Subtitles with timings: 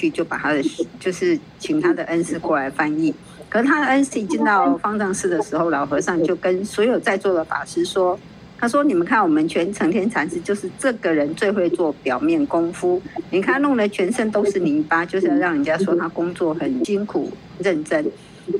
[0.00, 0.62] 去，就把他的
[0.98, 3.14] 就是请他的恩师过来翻译。
[3.50, 8.18] 可是他的恩师进到方丈室的时候，老和尚就跟所有在座的法师说。
[8.62, 13.00] 他说：“你们看，我们全成天禅师就是这个人最会做表面功夫。
[13.30, 18.04] 你看，弄得全身都是泥巴，就是要让人家说他工作很辛苦、认真。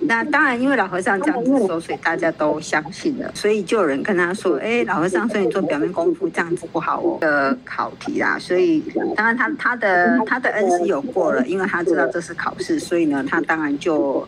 [0.03, 3.31] 那当然，因为老和尚这样子说，所以大家都相信了。
[3.35, 8.83] 所以就有人跟他说：‘哎，老和尚说你做表面功夫这样子不好哦。’的考题啦，所以
[9.17, 14.27] 当然他他的他的恩师有过了，因为他知道这是考试，所以呢，他当然就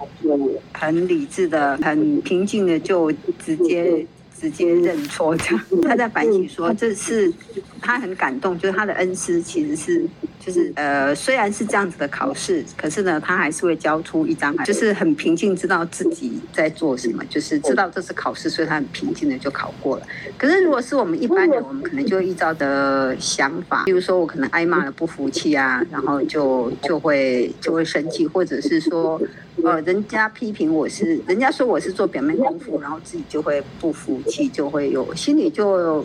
[0.72, 3.10] 很理智的、很平静的就
[3.44, 4.06] 直接。”
[4.42, 7.32] 直接认错，这样他在反省说，这是
[7.80, 10.04] 他很感动，就是他的恩师其实是
[10.44, 20.06] 就是呃，虽然是这样子的考试，可是呢，他还是会交出一张，就是很平静，知道自己在做什么，就是知道这是考试，所以他很平静的就考过了。
[20.36, 29.20] 可是如果是我们一般人，我们可能就会依照的想法，比如说我可能挨骂了不服气啊，然后就就会就会生气，或者是说。
[29.62, 36.04] 呃，人家批评我是，人家说我是做表面功夫，然后自己就会不服气，就会有心里就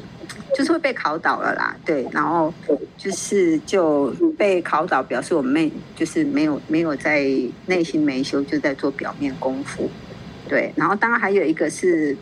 [0.56, 2.54] 就是会被考倒了啦，对，然后
[2.98, 7.30] 就是就被考倒，表示我们没就是没有没有在
[7.66, 9.90] 内心没修，就在做表面功夫，
[10.48, 12.16] 对，然后当然还有一个是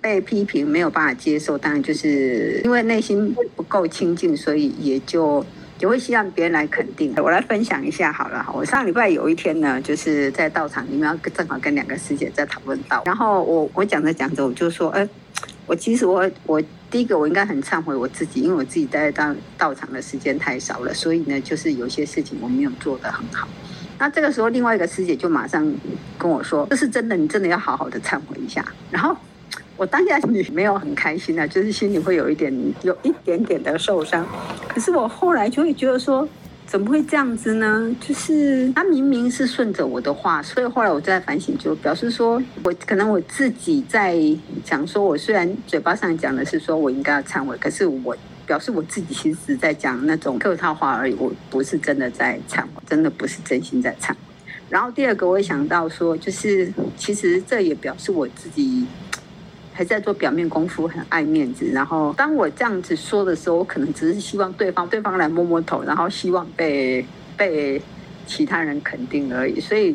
[0.00, 5.44] 被批评没有办法接受，当然就是因为内心不够清净，所以也就。
[5.80, 7.14] 也会希望别人来肯定。
[7.18, 8.44] 我来分享一下好了。
[8.52, 13.00] 我上礼拜有一天呢，就是在道场里面，正好跟两个师姐在讨论道。
[13.06, 15.08] 然后我我讲着讲着，我就说，哎，
[15.66, 23.46] 我其实我我第一个我应该很忏悔我自己，因为我自己待在道道场的时间太少了，所以呢，就是有些事情我没有做得很好。
[23.98, 25.74] 那这个时候，另外一个师姐就马上
[26.18, 28.64] 跟我说，这是真的，你真的要好好的忏悔一下。
[28.90, 29.16] 然后。
[29.76, 34.26] 我当下心里没有很开心啊，就是心里会有一点，有一点点的受伤。
[34.66, 36.28] 可是我后来就会觉得说，
[36.68, 37.96] 怎么会这样子呢？
[37.98, 44.14] 就是他明明是顺着我的话，所以后来我在反省，就表示说我可能我自己在
[44.62, 48.14] 讲，说我虽然嘴巴上讲的是说我应该要忏悔，可是我
[48.46, 54.16] 表示我自己其实是在讲那种客套话而已，我不是真的在忏悔，真的不是真心在忏悔。
[54.68, 58.84] 然后第二个我也想到说，就是其实这也表示我自己。
[59.78, 61.64] 还在做表面功夫，很爱面子。
[61.72, 67.06] 然后当我这样子说的时候，我可能只是希望对方对方来摸摸头，然后希望被
[67.36, 67.80] 被
[68.26, 69.60] 其他人肯定而已。
[69.60, 69.94] 所以。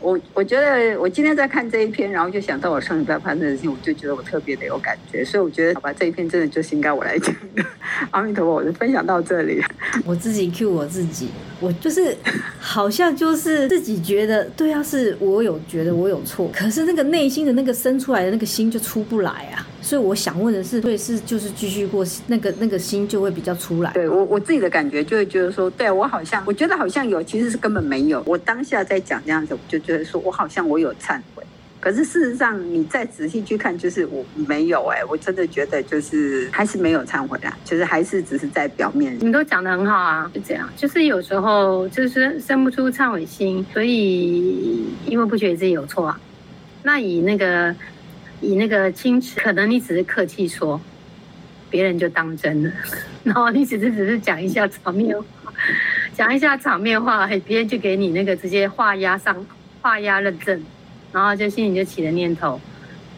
[0.00, 7.64] 我我觉得我今天在看这一篇，然后就想到我上礼拜发生的事情，我就觉得我特别的有感觉，所以我觉得好吧，这一篇真的就是应该我来讲的。
[8.10, 9.62] 阿弥陀佛，我就分享到这里。
[10.04, 11.30] 我自己 cue 我自己，
[11.64, 12.14] 我就是
[12.60, 19.66] 好像就是自己觉得对啊，是我有觉得我有错，可是那个内心的那个生出来的那个心就出不来啊。
[19.80, 23.90] 所以我想问的是，对，是就是继续过那个那个心就会比较出来。
[23.92, 28.22] 对我我自己的感觉就会觉得说，对我好像我觉得好像有，其实是根本没有。
[28.26, 31.42] 我当下在讲这样子，我就觉得说我好像我有忏悔，
[31.84, 39.14] 可是事实上你再仔细去看，就是我没有哎、我真的觉得就是还是没有忏悔啊，就是还是只是在表面。
[39.20, 46.18] 你都讲得很好啊，就这样，就是有时候就是生不出忏悔心，所以因为不觉得自己有错啊，
[46.82, 47.74] 那以那个。
[48.40, 50.78] 以那个矜持，可能你只是客气说，
[51.70, 52.70] 别人就当真了。
[53.22, 55.24] 然后你只是只是讲一下场面话，
[56.12, 59.34] 讲一下场面话，别人就给你那个直接画押上
[59.80, 60.62] 画押认证，
[61.14, 62.60] 然后就心里就起了念头。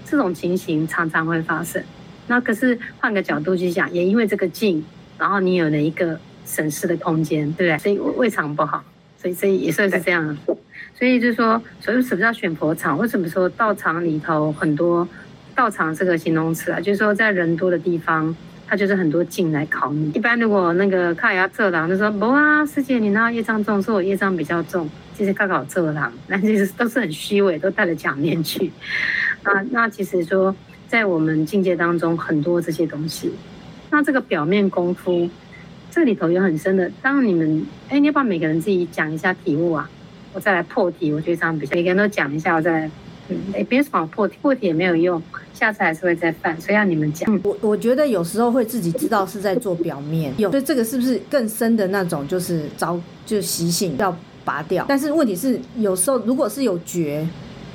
[0.05, 1.83] 这种情形常常会发生。
[2.29, 4.85] 那可是换个角度去想，也因为这个境，
[5.19, 7.79] 然后你有了一个审视的空间，对不对？
[7.79, 8.85] 所以未尝不好。
[9.19, 10.37] 所以所以也算是这样。
[10.95, 12.99] 所以就是说，所以什么叫选佛场？
[12.99, 15.09] 为什么说道场里头很多
[15.55, 16.79] 道场这个形容词啊？
[16.79, 18.35] 就是说，在人多的地方，
[18.67, 20.11] 它就是很多境来考你。
[20.13, 28.71] 一般如果那个看牙测量，就说不啊，师姐你那业障重，说我业障比较重，其实高考测量，那其实都是很虚伪，都带着假面去。
[29.43, 30.55] 啊，那其实说
[30.89, 33.33] 在我们境界当中，很多这些东西，
[33.91, 35.29] 那这个表面功夫，
[35.91, 36.91] 这里头有很深的。
[37.01, 39.89] 当你们哎，你要不要每个人自己讲一下体悟啊？
[40.35, 42.91] 我再来破题，我觉得这样比较每个人都讲一下，我再来，
[43.29, 45.23] 嗯，别什么破题，破题也没有用，
[45.55, 47.41] 下次还是会再犯，所以要你们讲。
[47.43, 54.15] 我我觉得有时候会自己知道是在做表面，有，所以这个是不是更深的那种，就是招就习性要
[54.47, 54.87] 拔掉？
[54.89, 57.29] 但是问题是，有时候如果是有觉，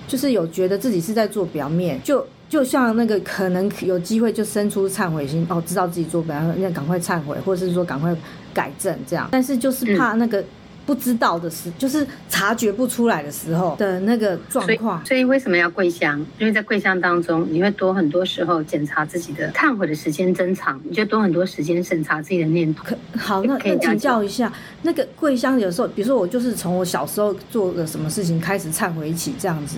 [0.08, 8.16] 就是有觉得自己是在做表面，就就像那个可能有机会就生出忏悔心，哦，知道自己做表面，要赶快忏悔，或者是说赶快
[8.54, 9.28] 改正这样。
[9.32, 10.44] 但是就是怕那个。
[10.92, 15.06] 不知道的时，就是察觉不出来的时候的那个状况。
[15.06, 16.20] 所以为什么要跪香？
[16.38, 22.84] 因为在跪香当中，你会多很多时候检查自己的忏悔的时间增长，你就多很多时间审查自己的念头。
[22.84, 24.52] 可好，那可以请教一下，
[24.82, 29.78] 那个跪香有时候，比如说我就是从我小时候做的什么事情开始忏悔起，这样子。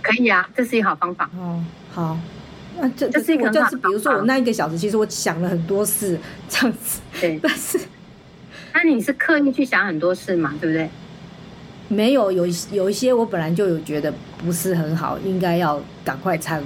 [0.00, 1.28] 可以啊，这是一个好方法。
[1.36, 1.62] 哦，
[1.92, 2.18] 好。
[2.80, 6.18] 那这这是一个就是，比如说我那一个小时，其实我想了很多事，
[6.48, 7.00] 这样子。
[7.20, 7.78] 对， 但是，
[8.74, 10.52] 那你是刻意去想很多事嘛？
[10.60, 10.90] 对不对？
[11.88, 16.58] 没有，有有一些我本来就有觉得不是很好，应该要赶快忏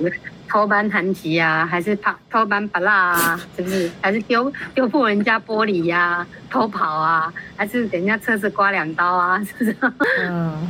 [0.00, 0.12] 悔。
[0.46, 3.40] 偷搬弹吉啊，还是怕偷搬不辣啊？
[3.56, 3.90] 是不是？
[4.00, 6.26] 还是丢丢破人家玻璃呀、啊？
[6.48, 7.32] 偷跑啊？
[7.56, 9.42] 还是给人家车子刮两刀啊？
[9.42, 9.76] 是不是？
[10.20, 10.68] 嗯，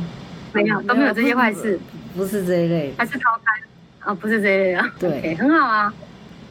[0.53, 1.79] 没有，都没有这些坏事
[2.15, 4.09] 不，是这一类，还是偷拍。
[4.09, 5.93] 哦，不是这样啊，对，okay, 很好啊，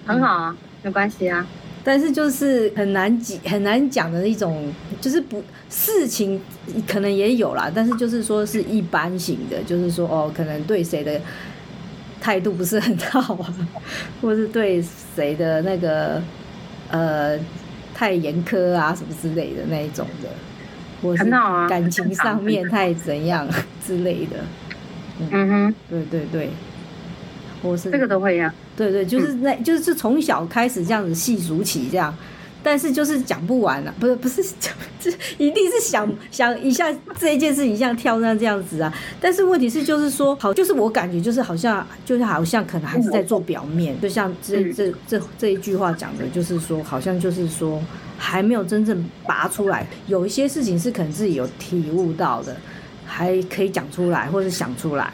[0.07, 1.45] 很好啊，嗯、没关系啊。
[1.85, 6.41] 但是就是很难讲，很难讲的一种，就是不事情
[6.89, 11.21] 可能也有啦，但是就是说是一般型的，就是说哦，可能对谁的
[12.21, 13.55] 态度不是很好啊，
[14.23, 14.83] 或是对
[15.15, 16.23] 谁的那个
[16.91, 17.39] 呃
[17.95, 20.29] 太严苛啊什么之类的那一种的，
[21.03, 21.25] 或是
[21.69, 23.47] 感情上面太怎样
[23.87, 24.39] 之类的。
[25.31, 26.49] 嗯，哼，对对对。
[27.63, 32.17] 我是这个都会呀、啊，对对，就是那，嗯、就是从小开始这样子细数起这样，
[32.63, 47.81] 但是就是讲不完了，啊，不是不是讲，这一定是想想一下这一件事情像跳那这样子啊，但是问题是就是说，好，就是我感觉就是好像就是好像可能还是在做表面，就像这这这这一句话讲的，就是说好像就是说
[48.19, 52.57] 还没有真正拔出来，有一些事情是可能自己有体悟到的，
[53.05, 55.13] 还可以讲出来或者想出来。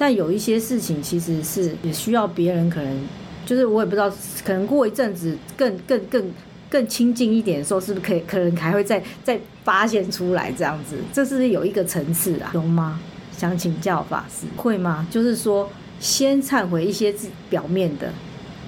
[0.00, 3.06] 但有一些事情其实是也需要别人，可能
[3.44, 4.10] 就是我也不知道，
[4.42, 6.32] 可能过一阵子更更更
[6.70, 10.96] 更亲近一点的时候，是不是可以可能还会再再发现出来这样子？
[11.12, 12.50] 这是有一个层次啊？
[12.54, 12.98] 有吗？
[13.36, 15.06] 想请教法师会吗？
[15.10, 15.70] 就是说
[16.00, 18.10] 先忏悔一些自表面的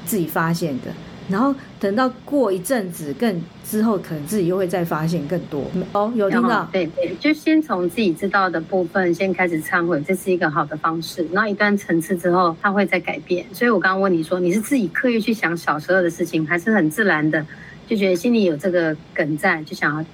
[0.05, 0.93] 自己发现的。
[1.29, 6.13] 然后等到过一阵子，更之后可能自己又会再发现更多哦。
[6.15, 6.69] 有听到？
[6.73, 11.27] 对对，就先从自己知道的部分先开始忏悔，这是一个好的方式。
[11.33, 13.47] 然后一段层次之后，它会再改变。
[13.53, 17.45] 所以我刚刚问你说，你是自己刻意去想小时候的事情，还是很自然的
[17.87, 20.05] 就觉得心里有这个梗在，就想要。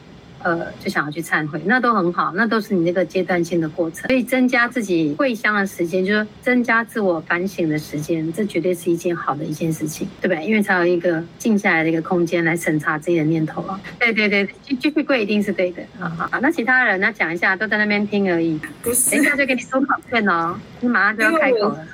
[0.42, 4.06] 呃，就想要去忏悔，那都很好，那都是你那个阶段性的过程。
[4.08, 10.44] 所以增加自己跪香的时间，就是增加自我反省的时间，这绝对是一件好的一件事情，对不对？
[10.44, 13.80] 因为才有一个静下来的一个空间来审查自己的念头啊。
[13.98, 15.82] 对对对，继继续跪一定是对的。
[15.98, 18.60] 好好，那其他人呢讲一下，都在那边听而已。
[18.82, 21.86] 不是，等一下就给你收考卷哦，你马上就要开口了。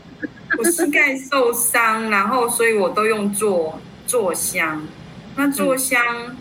[0.58, 4.86] 我，我膝盖受伤，然后所以我都用坐坐香。
[5.34, 5.98] 那坐香。
[6.28, 6.36] 嗯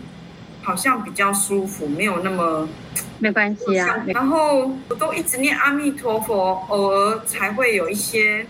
[0.64, 2.66] 好像比较舒服，没有那么
[3.18, 4.02] 没关系啊。
[4.06, 8.46] 然后我都一直念阿弥陀佛，偶尔才会有一些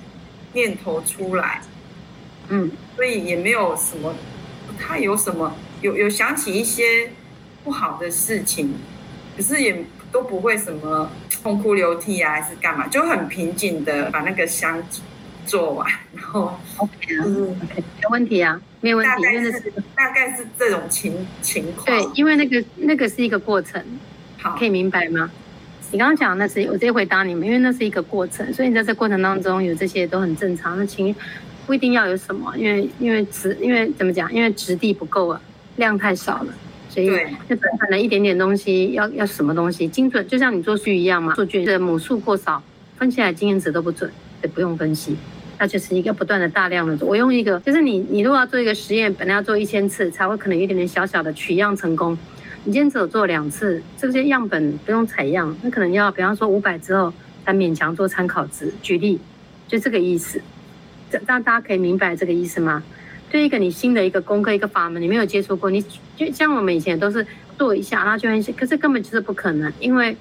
[0.53, 1.61] 念头出来，
[2.49, 4.15] 嗯，所以也没有什么，
[4.69, 5.53] 不太有什么，
[5.83, 7.11] 有有想起一些
[7.65, 8.75] 不好的事情，
[9.37, 11.11] 可是也都不会什么
[11.43, 14.81] 痛哭流涕啊，还是干嘛，就很平静的把那个香
[15.45, 18.61] 做完，然后 OK 啊，嗯，OK，没问题啊。
[18.85, 21.87] 没有问题，大概是大概是这种情情况。
[21.87, 23.83] 对，因为那个那个是一个过程，
[24.37, 25.31] 好，可以明白吗？
[25.91, 30.77] 你刚刚讲的那是我直接回答你们，因为那是一个过程，所以你在这过程当中有这些都很正常。
[30.77, 31.17] 那情
[31.67, 34.31] 不一定要有什么，因为因为质因为怎么讲？
[34.31, 35.41] 因为质地不够啊，
[35.77, 36.53] 量太少了，
[36.91, 37.07] 所以
[37.49, 42.63] 就短短的一点点东西要要什么东西精准，就像你做数据一样嘛，数据的母数过少，
[42.99, 44.13] 分析来经验值都不准，
[44.43, 45.17] 也不用分析。
[45.65, 52.13] 它就是一个不断的大量的，我用一个，就是你你如果要做一个实验，本来要做一千次才会可能有一点点小小的取样成功，
[52.65, 57.11] 你今天只有做两次，这些样本不用采样，那可能要比方说五百之后
[57.47, 58.71] 才勉强做参考值。
[58.83, 59.19] 举例，
[59.67, 60.39] 就这个意思，
[61.11, 62.83] 这让大家可以明白这个意思吗？
[63.31, 65.83] 对一个你新的一个功课一个法门，你没有接触过，你
[66.15, 70.15] 就像我们以前都是做一下，然后就很，可是根本就是不可能，因为。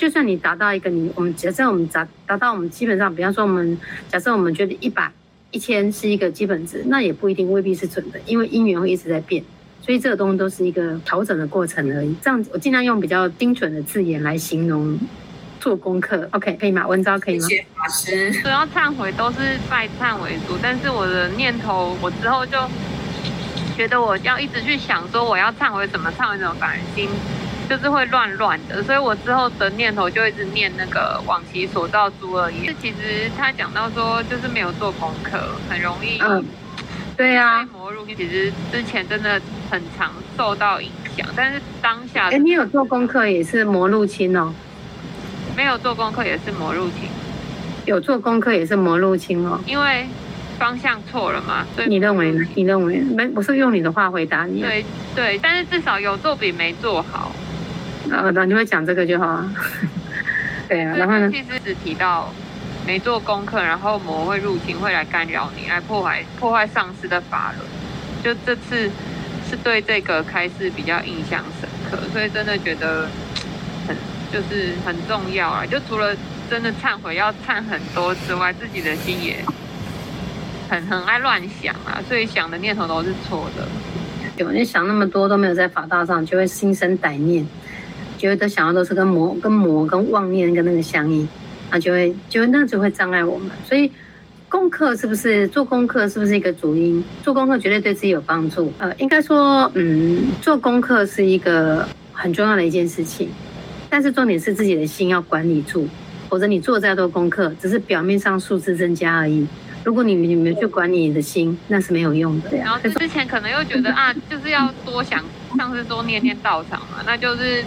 [0.00, 3.78] 就算你达到一个你，我们假设我们达达到我们基本上，比方说我们
[4.10, 5.12] 假设我们觉得一百、
[5.50, 9.44] 一千是一个基本值，那也不一定未必是准的，因为因缘会一直在变，
[9.82, 12.16] 所以这个东西都是一个调整的过程而已。
[12.22, 14.98] 这样我尽量用比较精准的字眼来形容
[15.60, 16.26] 做功课。
[16.32, 16.88] OK，可以吗？
[16.88, 17.46] 文昭可以吗？
[17.46, 18.32] 谢谢法师。
[18.40, 22.56] 主要忏悔都是拜忏为主，但是我的念头，我之后就
[23.76, 27.06] 觉得我要一直去想说我要忏悔怎么，忏悔怎么，反而心。
[27.70, 32.74] 就是会乱乱的，所以我之后的念头就一直念那个往昔所造诸恶业。
[32.82, 36.44] 其实他讲到说，就是没有做功课，很容易，嗯，
[37.16, 38.04] 对呀、啊，魔入。
[38.04, 44.52] 其实之前真的很常受到影响，但是当下，哎，你有做功课也是魔入侵哦，
[45.56, 47.08] 没有做功课也是魔入侵，
[47.86, 50.06] 有做功课也是魔入侵哦，因为
[50.58, 51.64] 方向错了嘛。
[51.76, 52.44] 所以你认为呢？
[52.56, 53.30] 你认为没？
[53.36, 54.60] 我是用你的话回答你。
[54.60, 54.84] 对
[55.14, 57.30] 对，但是至少有做比没做好。
[58.10, 59.50] 呃，那你会讲这个就好啊。
[60.68, 61.30] 对啊，然后呢？
[61.30, 62.32] 其实只提到
[62.86, 67.68] 没做功课，然后魔会入侵，会来干扰你，来破坏破坏上司的法轮。
[68.22, 68.90] 就这次
[69.48, 73.08] 是对这个开始比较印象深刻，所以真的觉得
[73.88, 73.96] 很
[74.32, 75.64] 就是很重要啊。
[75.64, 76.14] 就除了
[76.48, 79.44] 真的忏悔要忏很多之外，自己的心也
[80.68, 83.66] 很很爱乱想啊，所以想的念头都是错的。
[84.36, 87.44] 有你想那么多都没有在法道上，就会心生歹念。
[88.20, 91.26] 觉得想要都是跟魔、跟魔、跟妄念跟那个相应，
[91.70, 93.50] 啊就会就会那就会障碍我们。
[93.66, 93.90] 所以
[94.46, 97.02] 功课是不是做功课是不是一个主因？
[97.22, 98.70] 做功课绝对对自己有帮助。
[98.76, 103.30] 呃，应该说，嗯，做功课是一个很重要的一件事情。
[103.88, 105.88] 但是重点是自己的心要管理住，
[106.28, 109.46] 否则你做再多功课，只是表面上数字增加而已。
[109.82, 112.54] 如果你你没有去管理你的心，那是没有用的。
[112.58, 115.24] 然后之前可能又觉得啊，就是要多想，
[115.56, 117.64] 像是多念念道场嘛，那就是。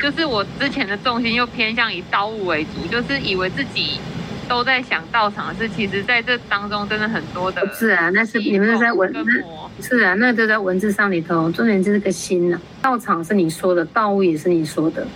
[0.00, 4.00] 就是我之前的重心又偏向以道务为主，就是以为自己
[4.48, 7.66] 都在想道场的事，其实在这当中真的很多的。
[7.74, 9.44] 是啊，那是你们在文字。
[9.82, 12.82] 是啊，那都在文字上里头，重点就是个心呐、啊。
[12.82, 15.06] 道场是你说的，道务也是你说的。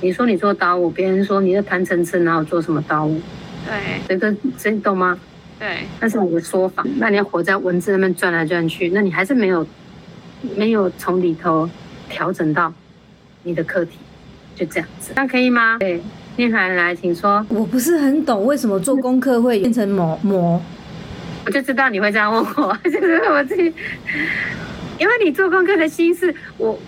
[0.00, 3.20] 你说你做道务，别人说你在谈层次，哪有做什么道务？
[3.66, 5.18] 对，这个真懂吗？
[5.58, 6.84] 对，那是你的说法。
[6.96, 9.66] 那你要活在文字那边转来转去，那你还是没有
[10.56, 11.70] 没有从里头
[12.10, 12.70] 调整到
[13.44, 13.98] 你的课题。
[14.56, 15.78] 就这样子，那可以吗？
[15.80, 16.00] 对，
[16.36, 17.44] 念涵来，请说。
[17.48, 20.62] 我不是很懂为什么做功课会变成魔魔，
[21.44, 23.62] 我就知道你会这样问我， 就是我自己，
[24.96, 26.78] 因为你做功课的心是我，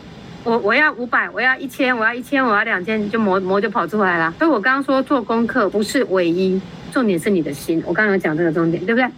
[0.44, 4.32] 我我要五百，我要一千，我要一千，我要两千，就魔魔就跑出来了。
[4.38, 6.60] 所以我刚刚说做功课不是唯一，
[6.92, 7.82] 重点是你的心。
[7.84, 9.10] 我刚刚有讲这个重点，对不对？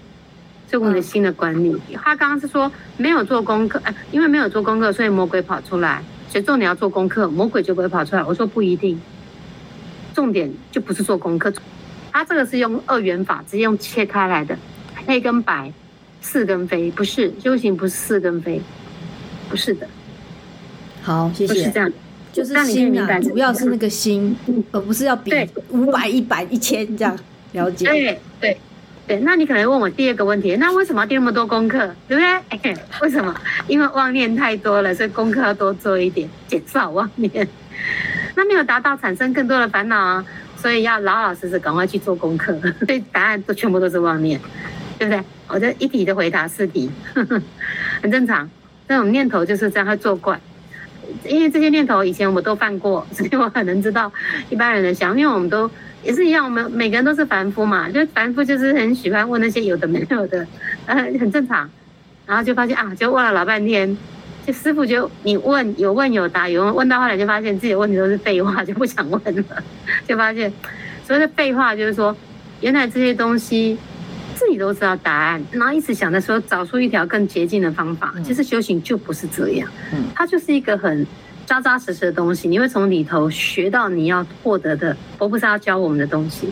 [0.71, 1.79] 是我们的心的管理。
[2.03, 6.03] 他刚刚是说没有做功课，哎，因为没有做功课，所以魔鬼跑出来。
[6.31, 8.23] 所以重点要做功课，魔鬼就不会跑出来。
[8.23, 9.01] 我说不一定，
[10.15, 11.53] 重点就不是做功课，
[12.13, 14.57] 他这个是用二元法，直接用切开来的，
[15.07, 15.73] 黑跟白，
[16.21, 18.61] 是跟非，不是修行不是是跟非，
[19.49, 19.89] 不是的。
[21.03, 21.55] 好，谢谢。
[21.55, 21.93] 不是这样，
[22.33, 24.37] 就是心啊，主要是那个心，
[24.73, 25.33] 而不是要比
[25.71, 27.19] 五百、一百、一千这样
[27.53, 27.87] 了解。
[27.87, 28.59] 对对。
[29.09, 32.23] 对，那你可能问我第二个问题，那为什么要订那么多功课，对不
[32.63, 32.77] 对？
[33.01, 33.35] 为什么？
[33.67, 37.49] 因为妄念太多了，所以功课要多做一点，减少妄念。
[38.37, 40.25] 那没有达到，产生更多的烦恼啊，
[40.59, 42.55] 所以要老老实实赶快去做功课。
[42.87, 44.39] 所以答案都全部都是妄念，
[44.99, 45.25] 对不对？
[45.49, 46.91] 我这一题的回答四题，
[48.03, 48.51] 很正常。
[48.87, 50.39] 这种念头就是这样会作怪，
[51.25, 54.13] 因为这些念头以前我们都犯过，所以我很能知道
[54.51, 55.71] 一般人的想法，因为我们都。
[56.05, 60.47] 也是一样，我们每个人都是凡夫嘛，就凡夫就是很喜欢问那些有的没有的，
[60.87, 61.69] 呃， 很正常。
[62.27, 63.97] 然后就发现啊，就问了老半天，
[64.47, 69.45] 就师傅就你问有问有答，有问，问到后来就发现自己的问题都是废话，就不想问了，
[70.07, 70.53] 就发现
[71.05, 72.15] 所谓的废话就是说，
[72.61, 73.79] 原来这些东西
[74.37, 78.15] 自己都知道答案，然后一直想着说找出一条更捷径的方法。
[78.23, 79.69] 其实修行就不是这样，
[80.15, 81.07] 它就是一个很。
[81.49, 84.95] 扎扎实实的东西，你会从里头学到你要获得的。
[85.17, 86.47] 佛菩萨教我们的东西，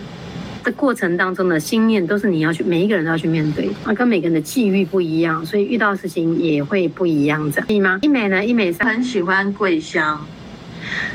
[0.64, 3.68] 这过程当中的心念都是你要去，每一个人都要去面对。
[3.84, 7.52] 啊，跟每个人的际遇不一样，所以遇到事情也会不一样。
[7.52, 7.98] 这样可以吗？
[8.00, 8.42] 一美呢？
[8.42, 10.26] 一美是很喜欢跪香，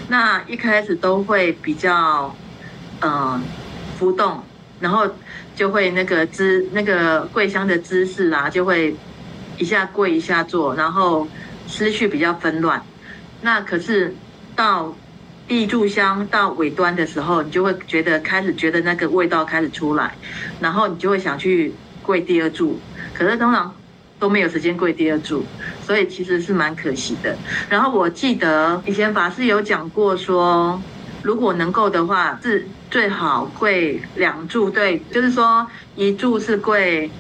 [0.09, 2.35] 那一开始都会比较
[3.00, 3.41] 呃
[3.97, 4.43] 浮动，
[4.79, 5.09] 然后
[5.55, 8.95] 就会那个姿那个跪香的姿势啊，就会
[9.57, 11.27] 一下跪一下坐，然后
[11.65, 12.79] 思绪比较纷乱。
[13.41, 14.15] 那可是
[14.55, 14.95] 到
[15.48, 20.17] 第一炷香到尾端的时候，你就会觉得开始觉得那个味道开始出来，
[20.60, 22.81] 然后你就会想去跪第二炷，
[23.13, 23.75] 可是通常
[24.19, 27.41] 都没有时间跪第二炷，所以其实是蛮可惜的。
[27.67, 30.86] 然后我记得以前法师有讲过说，
[31.21, 37.17] 如果能够的话，是最好跪两炷，对，就是说一炷是跪。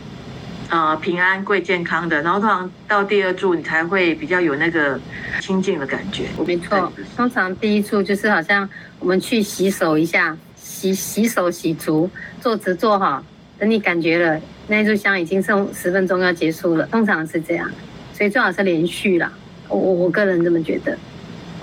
[0.71, 4.97] 呃，平安贵健康的，然后通常到第二柱，你才会比较有那个
[5.41, 6.23] 清净的感觉。
[6.47, 8.67] 没错，通常第一柱就是好像
[8.99, 12.09] 我们去洗手一下，洗洗手洗足，
[12.39, 13.21] 坐直坐好，
[13.59, 17.69] 等你感觉了，那一炷香已经剩十分钟要结束了，通常是这样，
[18.13, 19.29] 所以最好是连续啦。
[19.67, 20.97] 我我个人这么觉得，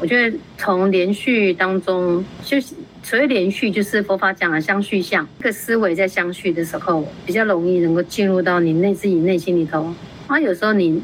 [0.03, 2.75] 我觉得从连续当中就是。
[3.09, 5.27] 所谓连续，就是佛法讲的相续相。
[5.39, 9.95] 这个思维在相续的时候，比较容易能够进入到你内自己内心里头。
[10.27, 11.03] 啊，有时候你，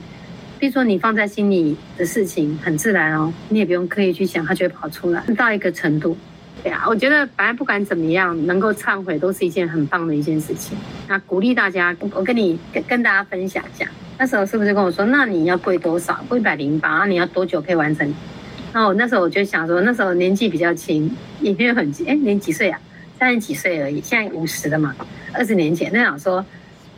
[0.59, 5.25] 比如说你放在心里的事情很自然哦，你也不用刻意去想，它就会跑出来。
[5.35, 6.15] 到一个程度，
[6.63, 10.77] 对啊，我觉得反正不管怎么样，能够忏悔都是一件很棒的一件事情。
[11.09, 16.23] 那鼓励大家，我跟你跟跟大家分享一下，那时候是不是跟我说，那你要跪多少？
[16.29, 18.15] 跪一百零八，你要多久可以完成？
[18.75, 22.79] 然后我那时候我就想说，那时候年纪比较轻，也没有很轻哎，年几岁啊？
[23.19, 24.95] 三十几岁而已，现在五十了嘛。
[25.33, 26.45] 二十年前那想说。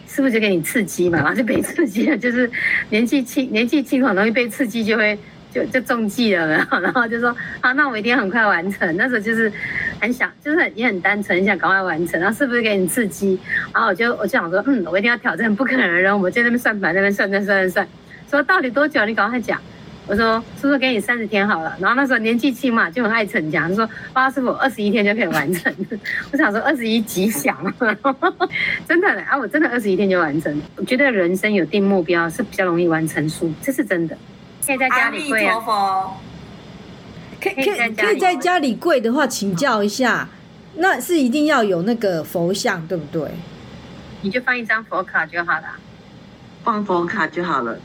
[0.08, 1.18] 是不是就给你刺激嘛？
[1.18, 2.48] 然后就被刺激了，就是
[2.90, 5.18] 年纪轻，年纪轻很容易被刺激，就会
[5.52, 6.46] 就就中计了。
[6.46, 8.96] 然后然后就说啊，那我一定很快完成。
[8.96, 9.52] 那时候就是
[10.00, 12.20] 很想，就是很也很单纯，想赶快完成。
[12.20, 13.36] 然后是不是给你刺激？
[13.74, 16.22] 然后我就我就想说，嗯，我一定要挑战不可能的任务。
[16.22, 17.88] 我在那边算盘，那边算算算算算，
[18.30, 19.04] 说到底多久？
[19.04, 19.60] 你赶快讲。
[20.06, 21.76] 我说，是不是给你三十天好了？
[21.80, 25.74] 然后那时候年纪轻嘛，就很爱逞强，就说，八师傅二十一天就可以完成。
[26.30, 27.56] 我想说二十一吉祥，
[28.86, 30.62] 真的啊，我真的二十一天就完成。
[30.76, 34.16] 我觉得人生有定目标是比较容易完成数，这是真的。
[34.64, 35.56] 可以在家里跪啊。
[37.40, 40.28] 可以可以可以在家里跪的话，请教一下，
[40.76, 43.30] 那是一定要有那个佛像，对不对？
[44.22, 45.66] 你就放一张佛卡就好了，
[46.64, 47.78] 放佛卡就好了。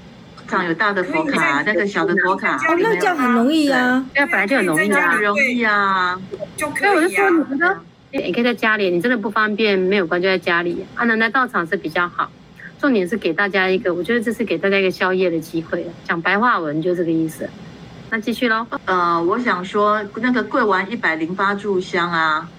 [0.52, 6.22] 上有大的佛卡，那个小的佛卡，哦，那这样很容易啊，那本来就很容易啊，很容易啊，
[6.58, 6.94] 就可以啊。
[6.94, 7.78] 我就说，你觉得，
[8.12, 12.30] 你可以在家里，你真的不方便，没有关系，就在家里啊，能来到场是比较好。
[12.82, 15.86] 重点是给大家一个，我觉得这是给大家一个宵夜的机会。
[16.04, 17.50] 讲白话文就这个意思。
[18.10, 18.68] 那继续喽。
[18.86, 22.50] 呃，我想说，那个跪完一百零八炷香啊，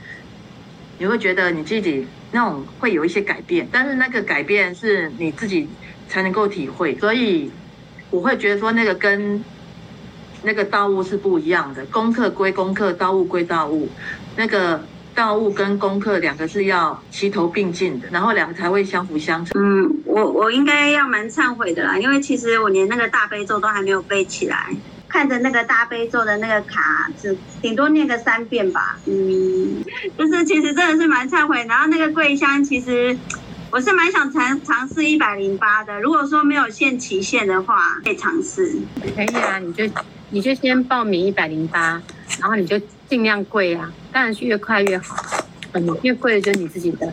[0.96, 5.68] 你会觉得你自己那种会有一些改变，但是那个改变是你自己
[6.08, 7.50] 才能够体会，所以。
[8.12, 9.42] 我会觉得说那个跟
[10.42, 13.88] 那个道务是不一样的，功课归功课，道务归道务。
[14.36, 19.52] 那个道务跟功课两个是要齐头并进的，然后两个才会相辅相成。
[19.58, 24.76] 嗯，我我应该要蛮忏悔的啦，因为其实我连那个大悲咒都还没有背起来，
[25.08, 28.98] 看着那个大悲咒的那个卡，只顶多念个三遍吧。
[29.06, 29.82] 嗯，
[30.18, 31.64] 就是其实真的是蛮忏悔。
[31.66, 33.16] 然后那个跪香其实。
[33.72, 38.70] 我是蛮想尝尝试一百零八的，如果说没有限期限的话，可以尝试。
[39.16, 39.84] 可以啊，你就
[40.28, 41.98] 你就先报名一百零八，
[42.38, 45.16] 然后你就尽量贵啊，当然是越快越好。
[45.72, 47.10] 嗯，越贵的就是你自己的。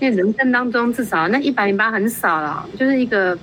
[0.00, 3.38] 因为人生当中至少那一百零八很少了，就是一个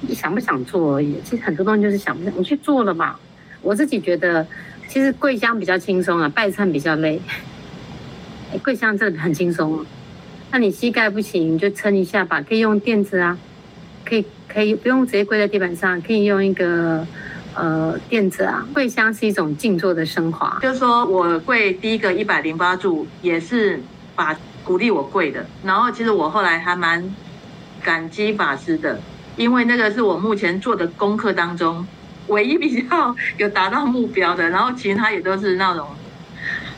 [0.00, 1.14] 你想不想做而已。
[1.24, 3.14] 其实很多东西就是想不想，你去做了嘛。
[3.60, 4.44] 我自己觉得，
[4.88, 7.22] 其实跪香比较轻松啊，拜忏比较累。
[8.64, 9.86] 跪香真的很轻松啊。
[10.52, 13.38] 那你膝盖不行，你就撑一下吧，可以用垫子啊，
[14.04, 17.06] 可以可以不用直接跪在地板上，可以用一个
[17.54, 18.68] 呃垫子啊。
[18.74, 23.80] 跪香是一种静坐的升华，就是说我跪第一个一百零八柱，也是
[24.14, 25.46] 把鼓励我跪的。
[25.64, 27.02] 然后其实我后来还蛮
[27.82, 29.00] 感激法师的，
[29.36, 31.86] 因为那个是我目前做的功课当中
[32.26, 35.86] 唯一比较 有达到目标的，然后其他也都是那种。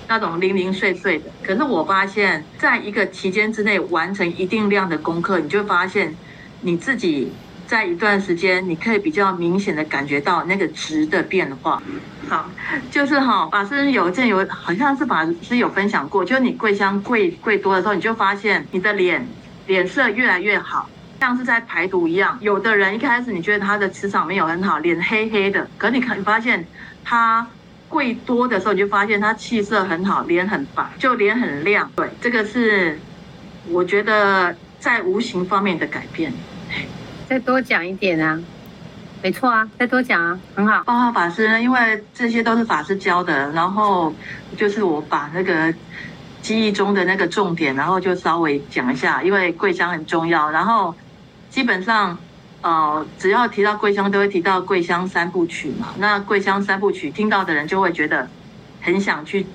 [0.07, 6.15] 那种零零碎碎的，可是我发现，在一个期间之内完成一定量的功课，你就发现
[6.61, 7.33] 你自己
[7.67, 11.83] 在一段时间，你可以比较明显的感觉到那个值的变化。
[12.29, 12.51] 好，
[12.91, 19.27] 就是哈，法师有见有，好像是法师有分享过，就是你跪香跪跪多的时候，你就发现你的脸
[19.67, 20.89] 脸色越来越好，
[21.19, 22.37] 像是在排毒一样。
[22.43, 26.67] 有的人一开始你觉得他的磁场没有很好，脸黑黑的，可你看你发现
[27.03, 27.47] 他。
[27.89, 31.91] 跪多的时候，你就发现他气色很好，脸很白，就脸很亮。
[31.95, 32.99] 对，这个是
[33.69, 36.33] 我觉得在无形方面的改变。
[37.29, 38.43] 再多讲一点啊，
[39.23, 40.83] 没错啊，再多讲啊，很好。
[40.85, 44.13] 报告法师呢，因为这些都是法师教的，然后
[44.57, 45.73] 就是我把那个
[46.43, 50.51] 记忆中的那个重点，然后就稍微讲一下，因为跪香很重要。
[50.51, 50.95] 然后
[51.51, 52.19] 基本上。
[52.65, 55.95] 呃，只要提到桂香，都会提到桂香三部曲嘛。
[55.99, 58.27] 那桂香三部曲，听到的人就会觉得
[58.81, 59.47] 很想去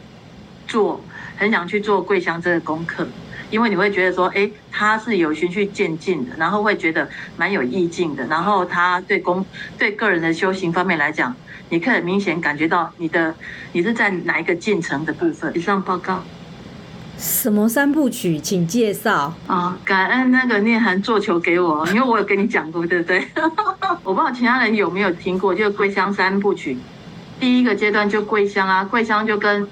[0.68, 1.04] 做，
[1.36, 3.08] 很想去做桂香这个功课，
[3.50, 9.44] 因为你会觉得说，哎，它是有循序渐进的，然后会觉得蛮有意境的，然后它对功
[9.76, 11.36] 对个人的修行方面来讲，
[11.70, 13.34] 你可以明显感觉到你的
[13.72, 15.52] 你是在哪一个进程的部分。
[15.58, 16.24] 以上报告。
[17.20, 23.28] 什么三部曲，请介绍啊、感恩那个念涵做球给我，因为我有跟你讲过，对不对？
[24.04, 26.78] 我不知道其他人有没有听过，就桂香三部曲。
[27.38, 29.68] 第一个阶段就桂香啊，桂香就跟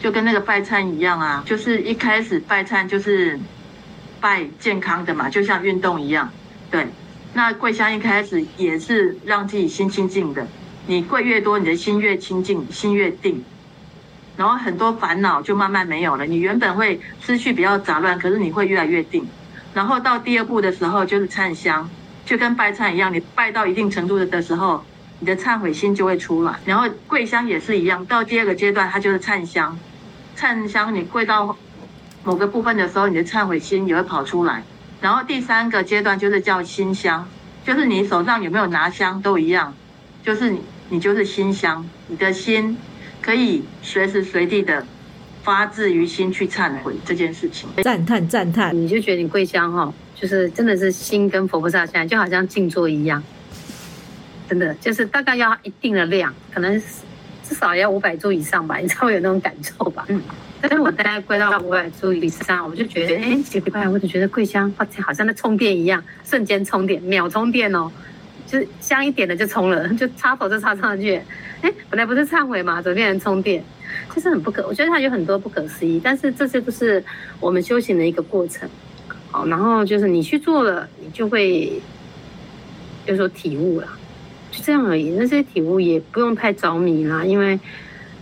[0.00, 3.38] 就跟那个拜忏一样啊，就是一开始拜忏就是
[4.20, 6.30] 拜健康的嘛，就像运动一样。
[6.70, 6.86] 对，
[7.32, 10.46] 那桂香一开始也是让自己心清净的，
[10.86, 13.44] 你跪越多，你的心越清净，心越定。
[14.36, 19.26] 然后很多烦恼就慢慢没有了，你原本会思绪比较杂乱，可是你会越来越定。
[19.72, 21.88] 然后到第二步的时候就是忏香，
[22.24, 24.84] 就跟拜忏一样，你拜到一定程度的时候，
[25.20, 26.54] 你的忏悔心就会出来。
[26.64, 29.78] 然后跪香也是一样，到第二个阶段，它就是忏香。
[30.36, 31.56] 忏香，你跪到
[32.24, 34.62] 某个部分的时候，你的忏悔心也会跑出来。
[35.00, 37.28] 然后第三个阶段就是叫心香，
[37.64, 39.74] 就是你手上有没有拿香都一样，
[40.22, 42.76] 就是你你就是心香，你的心
[43.24, 44.84] 可以随时随地的
[45.42, 47.66] 发自于心去忏悔这件事情。
[47.82, 53.22] 赞叹赞叹，你就觉得你跪香哈，就是真的是心跟佛菩萨像，就好像静坐一样，
[54.46, 56.78] 真的就是大概要一定的量，可能
[57.42, 60.04] 至少要五百株以上吧，你才会有那种感受吧。
[60.08, 60.20] 嗯。
[60.60, 64.70] 但是我大概跪到五百株以上，我就觉得，哎，奇怪，我就觉得桂香
[65.02, 67.90] 好像在充电一样，瞬间充电，秒充电哦，
[68.46, 71.20] 就是香一点的就充了， 就插头就插上去。
[71.60, 73.62] 哎，本来不是忏悔嘛，怎么变成充电？
[74.14, 76.00] 就是很不可，我觉得它有很多不可思议。
[76.02, 77.02] 但是这些都是
[77.40, 78.68] 我们修行的一个过程。
[79.30, 81.80] 好，然后就是你去做了，你就会
[83.06, 83.88] 有所体悟了，
[84.50, 85.10] 就这样而已。
[85.10, 87.58] 那些体悟也不用太着迷啦，因为。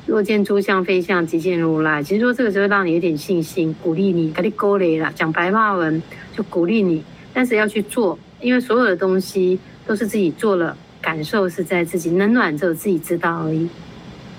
[0.05, 2.03] 若见诸相非相，即见如来。
[2.03, 5.13] 其实说这个时候让你有点信心，鼓励你，给你鼓励了。
[5.15, 6.03] 讲白话文
[6.37, 13.69] 就鼓励你，但是要去做，因为所有的东西都是自己做了，感受是在自己，冷暖只有自己知道而已。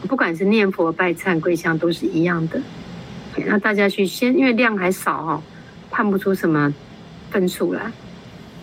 [0.08, 2.62] 不管是念佛、拜忏、跪香，都是一样的。
[3.46, 5.44] 那大家去先，因为量还少哦，
[5.90, 6.74] 判不出什么
[7.32, 7.92] 分数来，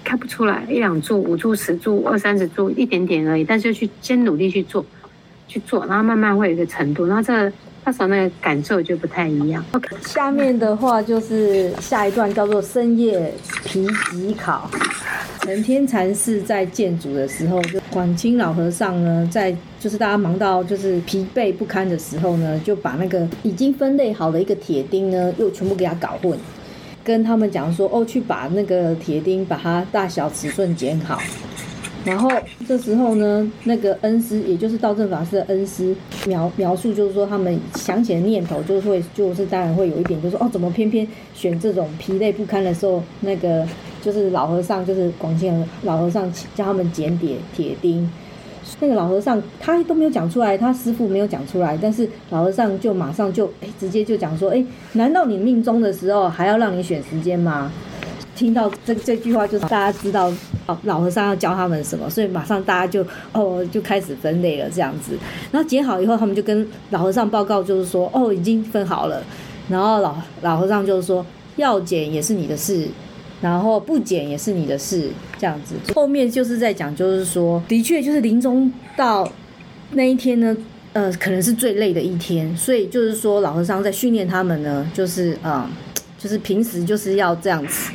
[0.04, 3.44] 看不出来一两柱、五柱、十柱、二三十柱，一点点而已。
[3.44, 4.84] 但是去先努力去做。
[5.48, 7.52] 去做，然后慢慢会有一个程度，然后这
[7.84, 9.64] 个那时候那个感受就不太一样。
[9.72, 13.32] OK，下面的话就是下一段叫做深夜
[13.64, 14.70] 皮吉考。
[15.42, 26.38] 承天禅师在建筑的时候，就广清老和尚呢，在就是大家忙到就是疲惫不堪的时候呢，就把那个已经分类好的一个铁钉呢，又全部给它搞混，
[27.02, 31.18] 跟他们讲说哦，去把那个铁钉把它大小尺寸剪好。
[32.02, 32.30] 然后
[32.66, 35.94] 这时候呢，那个恩师，也就是道正法师的恩师
[36.26, 43.66] 描描述，就是说他们想起的念头，就会，就是当然会有一点，就是说哦，怎么偏偏选这种疲累不堪的时候，那个
[44.00, 48.10] 就是老和尚，就是广钦老和尚叫他们捡铁铁钉，
[48.80, 57.70] 那个老和尚他都没有讲出来，他师父没有讲出来，但是老和尚就马上就哎直接就讲说，哎，难道你命中的时候还要让你选时间吗？
[58.34, 60.32] 听到这这句话，就是大家知道
[60.85, 65.16] 老和尚要教他们什么，所以马上大家就哦就开始分类了这样子。
[65.50, 69.22] 然后剪好以后，他们就跟老和尚报告，就是说哦已经分好了。
[69.68, 71.24] 然后老老和尚就是说
[71.56, 72.88] 要剪也是你的事，
[73.40, 75.74] 然后不剪也是你的事，这样子。
[75.94, 79.30] 后面就是在讲，就是说的确就是临终到
[79.92, 80.56] 那一天呢，
[80.92, 85.70] 呃可能是最累的一天，所以就是说老和尚在训练他们呢，就是啊。
[86.22, 87.90] 就是平时就是要这样子，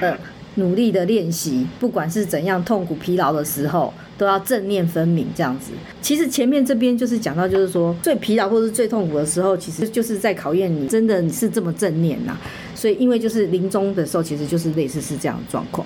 [0.00, 0.18] 呃，
[0.60, 5.72] 努力的练习，不管是怎样痛苦疲劳的时候，都要正念分明这样子。
[6.00, 12.38] 其实前面这边就是讲到，就是说最疲劳或是最痛苦的时候，其实就是在考验你真的你是这么正念呐。
[12.76, 15.84] 所以因为就是临终的时候，其实就是类似是这样的状况。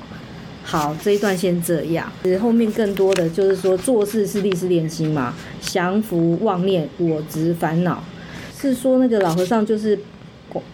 [0.63, 8.05] 好，这一段先这样，其实后面更多的就是说做事是立誓练心嘛，降伏妄念我执烦恼，
[8.61, 9.99] 是说那个老和尚就是。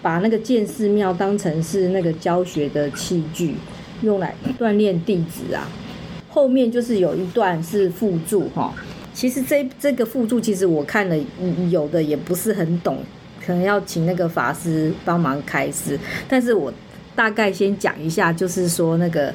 [0.03, 3.55] 把那个见寺庙当成是那个教学的器具，
[4.03, 5.69] 用来锻炼弟子啊。
[6.29, 8.73] 后面就是有一段是附注哈，
[9.13, 11.17] 其实这这个附注其实我看了
[11.71, 12.99] 有的也不是很懂，
[13.45, 15.99] 可能要请那个法师帮忙开示。
[16.29, 16.73] 但是我
[17.15, 19.35] 大概先讲一下，就是说那个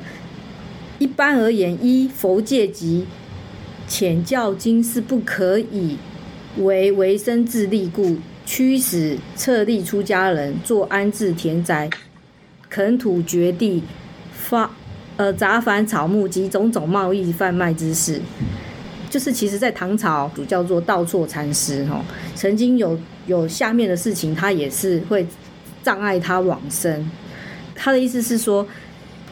[0.99, 3.05] 一般而言，一佛戒及
[3.87, 5.97] 浅教经是不可以
[6.57, 8.17] 为为生自利故。
[8.47, 11.89] 驱使册立出家人做安置田宅、
[12.69, 13.81] 垦土掘地、
[14.35, 14.69] 发
[15.17, 18.21] 呃杂繁草木及种种贸易贩卖之事，
[19.09, 25.25] 就是其实在唐朝主叫做道错禅师哈，曾经有有下面的事情，他也是会
[25.81, 27.09] 障碍他往生。
[27.73, 28.67] 他的意思是说。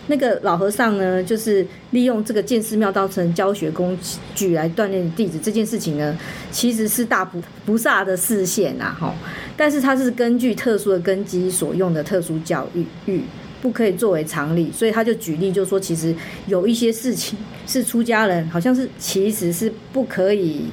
[0.07, 3.97] 那个老和尚呢，就是利用这个建寺庙当成教学工
[4.35, 6.13] 具来锻炼弟子这件事情呢，
[6.51, 9.15] 其实是大菩菩萨的视线呐，哈。
[9.55, 13.21] 但是他是根据特殊的根基所用的特殊教育，育
[13.63, 16.13] 不可以作为常理，所以他就举例，就说其实
[16.47, 20.65] 有一些事情是出家人好像是其实是不可以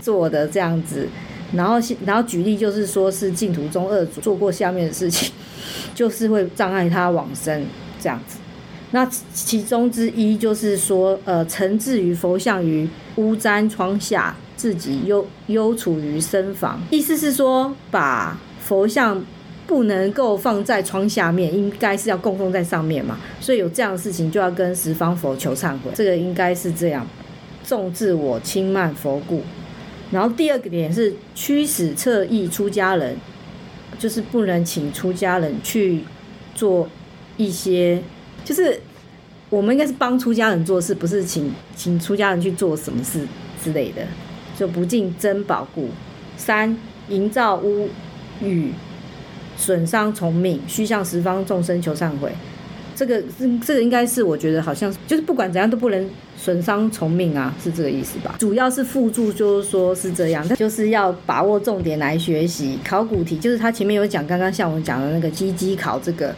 [0.00, 1.06] 做的这样子。
[1.52, 5.30] 然后然后举例就是说是净土宗二祖做过下面的事情，
[5.94, 7.66] 就是会障碍他往生
[8.00, 8.38] 这样子。
[8.92, 16.80] 那其中之一就是说，呃，曾置于佛像于屋簪窗下，自己幽幽处于身房。
[16.90, 19.22] 意思是说，把佛像
[19.68, 23.20] 不能够放在窗下面，应该是要供奉在上面嘛。
[23.38, 25.92] 所以有这样的事情，就要跟十方佛求忏悔。
[25.94, 27.06] 这个应该是这样。
[27.64, 29.42] 重自我轻慢佛故。
[30.10, 33.14] 然后第二个点是驱使侧翼出家人，
[33.98, 36.02] 就是不能请出家人去
[36.54, 36.88] 做
[37.36, 38.02] 一些，
[38.42, 38.80] 就是
[39.50, 43.20] 我们应该是帮出家人做事，不是请请出家人去做什么事
[43.62, 44.02] 之类的，
[44.58, 45.90] 就不敬珍宝故。
[46.38, 46.74] 三、
[47.10, 47.90] 营造污
[48.40, 48.70] 秽，
[49.58, 52.32] 损伤从命，须向十方众生求忏悔。
[52.96, 53.22] 这个
[53.64, 58.34] 这个应该是我觉得好像就是不管怎样都不能损伤从命啊，是这个意思吧？
[58.40, 66.34] 主要是附注就是说是这样，就是要把握重点来学习考古题，就是他前面有讲，刚刚像我们讲的那个基基考这个，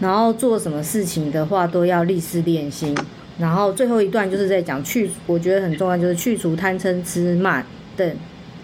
[0.00, 2.94] 然后做什么事情的话都要立誓练心，
[3.38, 7.64] 然后最后一段就是在讲去，我觉得很重要，就是去除贪嗔痴慢
[7.96, 8.14] 等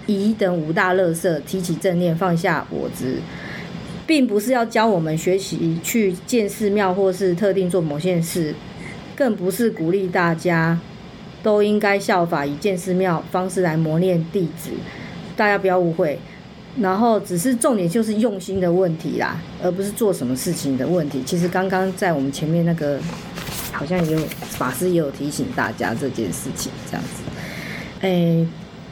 [0.05, 3.17] 疑等五大乐色，提起正念，放下我执。
[4.09, 8.55] 并不是要教我们学习去建寺庙或是特定做某件事，
[9.15, 10.81] 更不是鼓励大家
[11.43, 14.71] 都应该效法以建寺庙方式来磨练弟子，
[15.37, 16.19] 大家不要误会。
[16.81, 21.23] 然后只是重点就是用心的问题啦，而不是做什么事情的问题。
[21.27, 22.99] 其实刚刚在我们前面那个
[23.71, 27.23] 好像也有法师也有提醒大家这件事情，这样子，
[28.01, 28.47] 哎。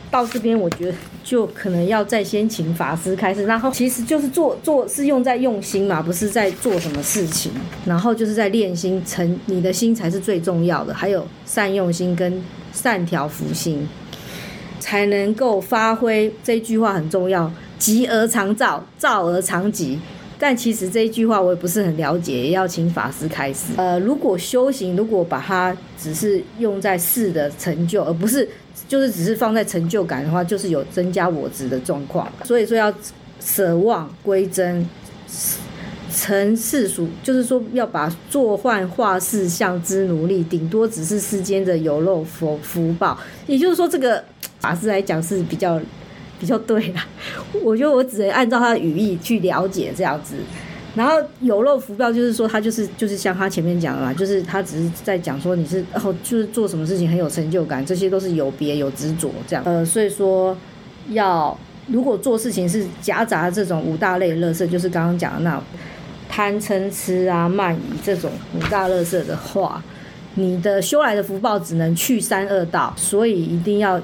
[0.08, 0.94] 到这边，我觉得
[1.26, 7.50] 就可能要再先请法师开始，然后其实就是做做是用在用心嘛，不是在做什么事情，
[7.84, 12.40] 然后就是在练心，成你的心才是最重要的，还有善用心跟
[12.72, 13.88] 善调福心，
[14.78, 16.32] 才能够发挥。
[16.44, 19.98] 这句话很重要，急而常躁，躁而常急。
[20.38, 23.72] 但其实这一句话我也不是很了解，也要请法师开示。
[23.76, 28.48] 呃，如果修行，如果把它只是用在事的成就，而不是。
[28.86, 32.30] 就是只是放在成就感的话，就是有增加我执的状况。
[32.44, 32.92] 所以说要
[33.40, 34.86] 舍妄归真，
[36.14, 43.18] 成世俗，就是说要把做幻化事向之努力，顶多只是世间的有漏福福报。
[43.48, 44.22] 也就是说，这个
[44.60, 45.80] 法师来讲是比较
[46.38, 47.06] 比较对啦。
[47.62, 50.36] 我觉得我只能按照他的语义去了解这样子。
[50.94, 59.62] 然后有漏福报，就是说他就是就是像他前面讲的嘛，就是他只是在讲说你是哦，就是做什么事情很有成就感，这些都是有别有执着这样。
[59.66, 60.56] 呃，所以说
[61.10, 61.54] 要
[61.88, 65.62] 如果做事情是夹杂这种五大类乐色，就是刚刚讲的那
[66.30, 69.82] 贪嗔痴啊、慢疑这种五大乐色的话，
[70.36, 74.00] 你的修来的福报只能去三恶道，所以一定要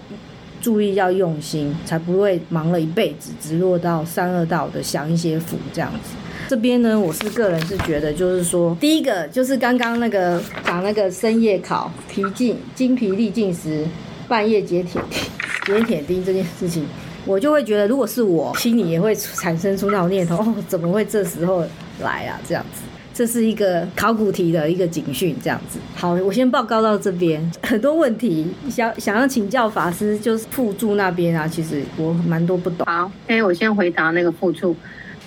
[0.62, 6.14] 注意要用心，才不会忙了一辈子，只落到三恶道的享一些福这样子。
[6.48, 13.84] 这边呢，我是个人是觉得，就是说，第一个就是刚刚那个讲那个深夜考疲尽精疲力尽时，
[14.28, 15.00] 半夜解铁
[15.66, 16.86] 解铁钉这件事情，
[17.24, 21.64] 我就会觉得，如果是我，心里也会产生出那种念头，哦，怎么会这时候
[22.00, 22.38] 来啊？
[22.46, 22.82] 这样子，
[23.14, 25.78] 这是一个考古题的一个警讯，这样子。
[25.94, 32.86] 好，我先报告到这边，很多问题想想要请教法师，就是附助那边啊，其实我蛮多不懂。
[32.86, 34.74] 好，哎，我先回答那个附助。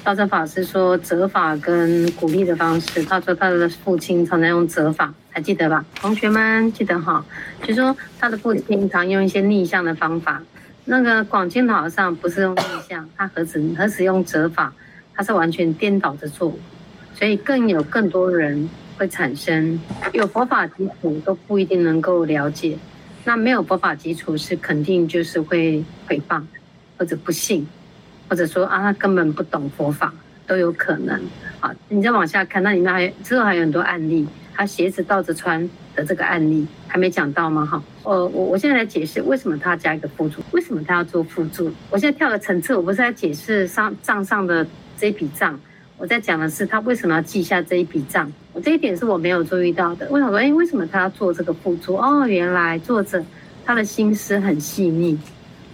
[0.03, 5.83] 道真法师说责法跟鼓励的方式，他说他的父亲常常用责法，还记得吧？
[5.95, 7.25] 同学们记得哈，
[7.63, 10.43] 就说他的父亲常用一些逆向的方法。
[10.85, 14.71] 那个广钦老和尚不是用逆向，他何止何止用责法，
[15.15, 16.55] 他是完全颠倒着做，
[17.15, 19.79] 所以更有更多人会产生
[20.13, 22.77] 有佛法基础都不一定能够了解，
[23.23, 26.43] 那没有佛法基础是肯定就是会诽谤
[26.97, 27.65] 或者不信。
[28.27, 30.11] 或者说啊，他根本不懂佛法
[30.47, 31.21] 都有可能。
[31.59, 37.63] 好，你再往下看，那里面还之后还有很多案例，他鞋子倒着穿的这个案例还没讲到吗？
[37.63, 41.71] 哈，呃，我我现在来解释为什么他加一个辅助，为什么他要做辅助。
[41.91, 44.65] 我现在跳个层次，我不是在解释上账上的
[44.97, 45.59] 这笔账，
[45.97, 48.31] 我在讲的是他为什么要记下这一笔账。
[48.53, 50.07] 我这一点是我没有注意到的。
[50.09, 51.95] 我想说，哎，为什么他要做这个附注？
[51.95, 53.23] 哦，原来作者
[53.65, 55.17] 他的心思很细腻。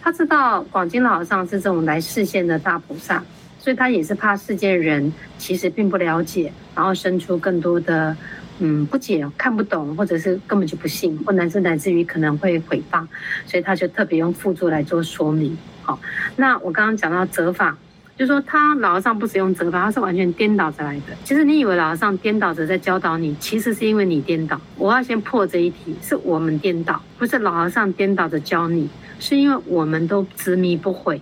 [0.01, 3.23] 他知道广钦老和尚是这种来示现的大菩萨，
[3.59, 8.15] 所以他也是怕世间人其实并不了解，然后生出更多的
[8.57, 13.05] 嗯不解、看不懂，或者是根本就不信，或乃至乃至于可能会诽谤，
[13.45, 15.55] 所以他就特别用附注来做说明。
[15.83, 15.99] 好，
[16.35, 17.77] 那我刚刚讲到折法，
[18.17, 21.15] 就说他老和尚不使用责法，他是完全颠倒着来的。
[21.23, 24.59] 其实你以为老和尚颠倒着在教导你，其实是因为你颠倒。
[24.77, 28.89] 我要先破这一题，是我们颠倒，不是老和尚颠倒着教你。
[29.19, 31.21] 是因为我们都执迷不悔，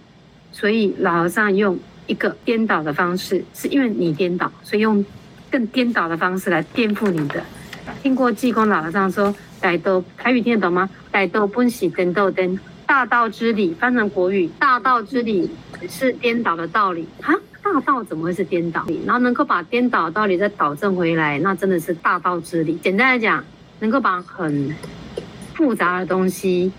[0.53, 5.03] 所以老和尚用一个颠倒的方式，是因为你颠倒，所以用
[5.51, 7.43] 更颠倒的方式来颠覆你的。
[8.01, 12.57] 听过济公老和尚说“大道”，台语听得懂吗？“大道本是颠倒灯，
[12.89, 15.47] 大道之理”翻成国语，“大道之理”
[15.87, 17.31] 是颠倒的道理啊？
[17.61, 18.83] 大道怎么会是颠倒？
[19.05, 22.73] 然后能够把颠倒的道理再导正回来，那真的是大道之理。
[22.77, 23.45] 简单来讲，
[23.79, 24.75] 能够把很
[25.53, 26.71] 复杂的东西，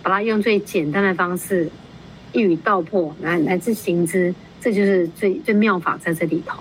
[0.00, 1.68] 把它用最简单的方式
[2.32, 6.56] 一语道破，来来自行之，这就是最最妙法在这里头。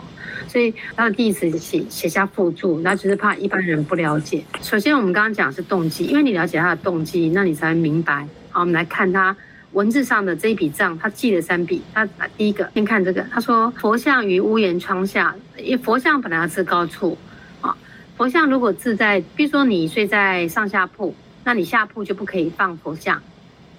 [0.47, 4.43] 所以他的弟子写写下附注，那就是怕一般人不了解。
[4.63, 8.27] 首先，我们刚刚讲的是动机，因为你了解他的动机，那你才会明白。
[8.57, 9.37] 好，我们来看他
[9.73, 11.79] 文字上的这一笔账，他记了三笔。
[11.93, 12.03] 他
[12.35, 17.15] 第一个先看这个，他说佛像于屋檐窗下，因为佛像本来要置高处
[17.61, 17.77] 啊，
[18.17, 23.21] 佛像如果置在，比如说你睡在上下铺，那你下铺就不可以放佛像。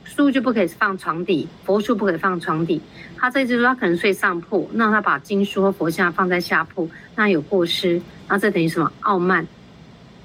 [0.05, 2.81] 书就不可以放床底，佛书不可以放床底。
[3.17, 8.93] 他这意思说他可能睡上铺，那他把经书和佛像放在下铺，那有过失，那这等于什么？
[9.01, 9.45] 傲慢。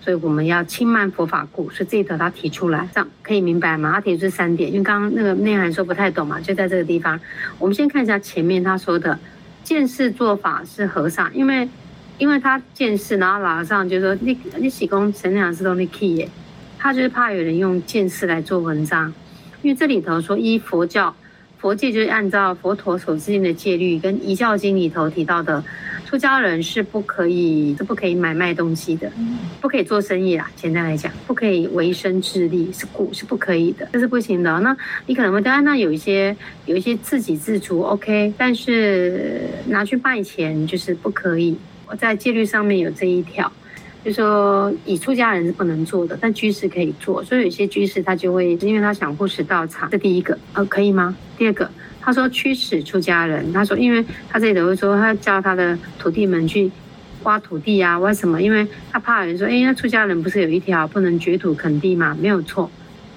[0.04, 3.94] 所以我们要轻慢佛法故，所以这一条他提出来，这样可以明白吗？
[3.94, 7.18] 他提出三点，因为刚刚那个内涵说不太懂嘛，就在这个地方。
[7.58, 9.18] 我们先看一下前面他说的，
[9.64, 11.70] 见识做法是和尚，因为
[12.20, 16.30] 因为他见识，然后老和尚就说你你喜功神两师都你 key 耶，
[16.78, 19.14] 他就是怕有人用见识来做文章。
[19.62, 21.16] 因为这里头说依佛教，
[21.64, 25.64] 佛戒就是按照佛陀所制定的戒律，跟一教经里头提到的，
[26.06, 29.10] 出家人是不可以，是不可以买卖东西的，
[29.62, 30.52] 不可以做生意啦。
[30.58, 34.60] 简单来讲，不可以为生自利，是故是不可以的，这是不行的。
[34.60, 41.58] 那你可能会当然，那有一些有一些自给自足，OK，但是拿去卖钱就是不可以。
[41.88, 43.50] 我在戒律上面有这一条。
[44.04, 47.24] 就说以出家人是不能做的，但居士可以做。
[47.24, 51.16] 所以有些居士他就会，因为他想护持道场，这第一个，呃，可以吗？
[51.38, 51.70] 第二个，
[52.02, 56.70] 他说驱使出家人，他说，因为他这里头会说，他叫他的徒弟们去
[57.24, 58.42] 挖土地啊，挖什么？
[58.42, 62.18] 因为他怕人说，哎，那出家人不是有一条不能掘土垦地吗？
[62.20, 62.70] 没有错。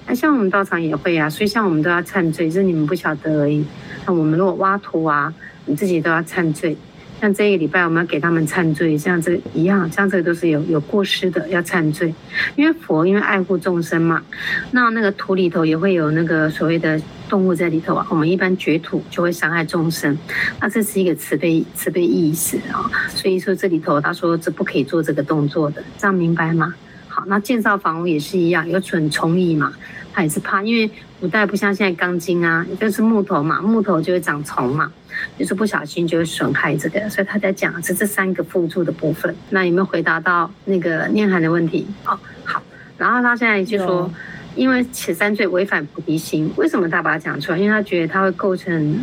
[0.07, 3.65] 那像我们道场也会啊，所以像我们都要忏罪，只是你们不晓得而已。
[4.05, 5.33] 那我们如果挖土啊，
[5.65, 6.77] 你自己都要忏罪。
[7.19, 12.13] 像这一个礼拜，我们要给他们忏罪，像这一样，像这个都是有有过失的，要忏罪。
[12.55, 14.23] 因为佛因为爱护众生嘛，
[14.71, 18.05] 那那个土里头也会有那个所谓的动物在里头啊。
[18.09, 20.15] 我们一般掘土就会伤害众生，
[20.61, 22.89] 那这是一个慈悲慈悲意识啊。
[23.09, 26.75] 所以说这里头他说这不可以做这个动作的，这样明白吗？
[27.07, 29.73] 好，那建造房屋也是一样，有蠢虫蚁嘛，
[30.13, 30.87] 他也是怕，因为
[31.19, 34.91] 古代不像现在钢筋啊，就是木头嘛，木头就会长虫嘛。
[35.35, 39.35] 就是不小心就会损害这个，所以他在讲是这三个辅助的部分。
[39.49, 41.87] 那有没有回答到那个念涵的问题？
[42.05, 42.61] 哦，好。
[42.99, 44.11] 然后他现在就说，
[44.55, 47.57] 因为此三罪违反菩提心，为什么他把它讲出来？
[47.57, 48.99] 因为他觉得他会构成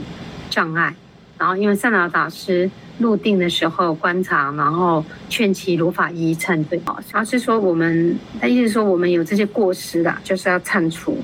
[0.48, 0.94] 障碍。
[1.36, 6.80] 然后因为善导大师入定的时候观察，然后劝其如法一一忏罪。
[6.86, 11.18] 哦，他是说我们，他意思说我们有这些过失的，就是要忏除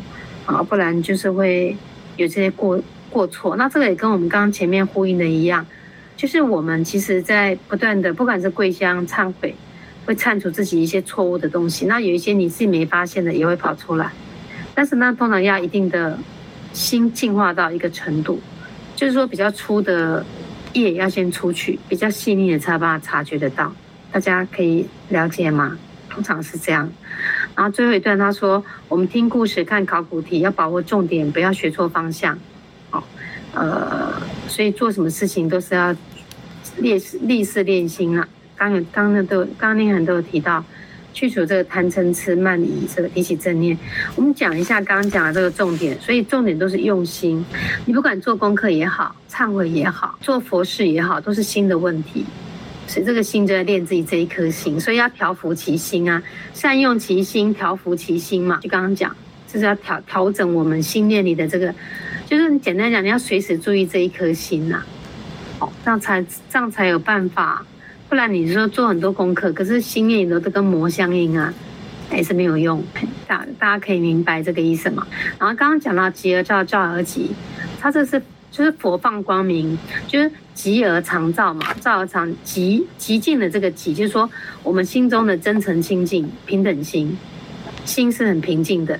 [0.55, 1.77] 啊，不然就是会
[2.17, 2.83] 有这些过。
[3.13, 5.67] 过错，那这个也跟我们刚刚前面呼应的一样，
[6.17, 9.53] 就是我们其实，在不断的，不管是跪香忏悔，
[10.07, 11.87] 会忏除自己一些错误的东西。
[11.87, 14.13] 那有一些你自己没发现的，也会跑出来。
[14.77, 16.17] 但是呢，通常要一定的
[16.73, 18.41] 心净化到一个程度，
[18.95, 20.25] 就是说比较粗的
[20.75, 23.75] 业要先出去，比较细腻的才把它察觉得到。
[24.13, 25.77] 大家可以了解吗？
[26.09, 26.89] 通常是这样。
[27.57, 32.39] 然后最后一段他说，我们听故事、看考古题，要把握重点，不要学错方向。
[32.91, 33.05] 好
[33.53, 34.13] 呃，
[34.49, 35.95] 所以做什么事情都是要
[36.79, 38.27] 练历事练心啊。
[38.57, 40.65] 刚有刚那都刚那很都有提到，
[41.13, 43.77] 去除这个贪嗔痴慢疑，这个提起正念。
[44.15, 47.45] 我们讲一下刚刚讲的这个重点，所以重点都是用心。
[47.87, 52.25] 你不管做功课也好，忏悔也好，做佛事也好，都是心的问题。
[52.91, 56.21] 所以这个心就在练自己这一颗心，所以要调伏其心啊，
[56.53, 58.59] 善用其心，调伏其心嘛。
[58.61, 59.15] 就刚刚讲，
[59.47, 61.73] 就是要调调整我们心念里的这个。
[62.27, 64.83] 就是你简单讲，你要随时注意这一颗心呐，
[65.61, 67.65] 哦，这样才这样才有办法，
[68.09, 71.55] 不然你说做很多功课，可是心念里头都跟魔相应啊，
[72.11, 72.83] 还是没有用。
[73.29, 75.07] 大大家可以明白这个意思嘛？
[75.39, 77.31] 然后刚刚讲到极而照，照而极，
[77.81, 84.29] 它这是就是佛放光明，就是极而常照嘛，照而常极极尽的这个极，就是说
[84.63, 87.17] 我们心中的真诚清净平等心，
[87.85, 88.99] 心是很平静的。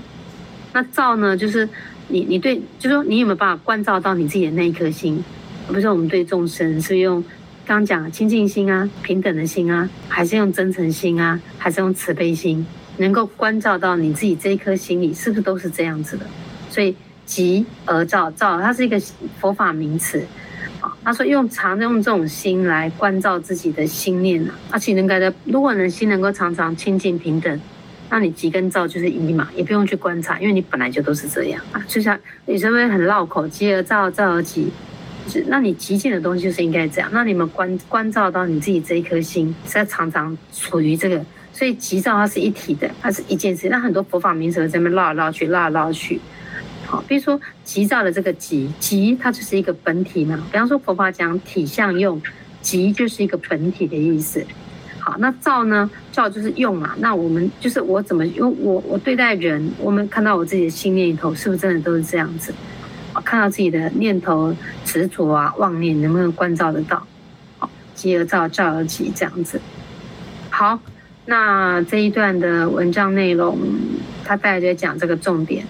[0.73, 1.69] 那照呢，就是。
[2.13, 5.25] 你你对，就是说你有没有办法关照到你自己的那一颗心？
[5.69, 7.23] 比如说我们对众生是用
[7.65, 12.67] 刚讲的清净心啊、平等的心啊，还是用真诚心啊，还是用慈悲心？
[12.97, 16.27] 能够关照到你自己这一颗心里，是不是都是这样子的？
[16.69, 16.97] 所以
[17.31, 19.01] 极而照照，它是一个
[19.39, 20.21] 佛法名词
[20.81, 20.93] 啊。
[21.05, 27.61] 他说用常用这种心来关照自己的心念啊，而且能该的，如果能心能够常常清净平等。
[28.11, 31.81] 那你极跟照就是一嘛，也不用去观察，因为你本来就都是这样啊。
[31.87, 34.69] 就像有时候会很绕口，极而照，照而极，
[35.29, 37.09] 是，那你极尽的东西就是应该这样。
[37.13, 43.69] 那你们关关照到你自己这一颗心，是要常常处于这个，所以急躁它是一体的，它是一件事。
[43.69, 46.21] 那很多佛法名词在那边绕来绕去，绕来绕去。
[46.91, 50.37] 好，比如说急躁的这个急，急它就是一个本体嘛。
[50.51, 52.21] 比方说佛法讲体相用，
[52.61, 54.45] 急就是一个本体的意思。
[54.99, 55.89] 好，那躁呢？
[56.11, 56.97] 躁就是用嘛。
[56.99, 58.53] 那我们就是我怎么用？
[58.61, 62.53] 我我对待人，我们看到我自己的心念里头，是不是真的都是这样子？
[63.25, 64.53] 看到自己的念头
[64.85, 67.07] 执着啊、妄念，能不能观照得到？
[67.61, 69.61] 好，急而躁，躁而急，这样子。
[70.51, 70.81] 好，
[71.27, 73.57] 那这一段的文章内容，
[74.25, 75.65] 他大概就讲这个重点。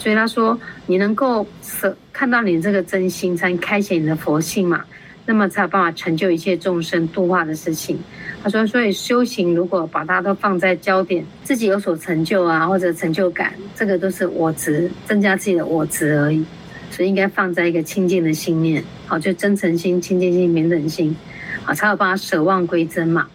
[0.00, 4.82] 所以他说，你能够舍看到你这个真心，才能开显你的佛性嘛，
[5.26, 7.98] 那么才有办法成就一切众生度化的事情。
[8.42, 16.42] 他说，所以修行如果把它都放在焦点，自己有所成就啊，或者成就感，这个都是我执，增加自己的我执而已。
[16.90, 21.14] 所以应该放在一个清净的心念，好，就真诚心、清净心、平等心，
[21.62, 23.28] 好，才有办法舍妄归真嘛。